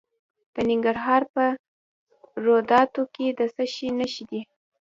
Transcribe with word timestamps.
د 0.53 0.55
ننګرهار 0.69 1.21
په 1.33 1.45
روداتو 2.45 3.01
کې 3.15 3.27
د 3.39 3.41
څه 3.55 3.63
شي 3.73 3.87
نښې 3.97 4.23
دي؟ 4.29 4.41